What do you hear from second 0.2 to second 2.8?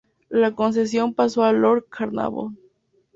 La concesión pasó a Lord Carnarvon.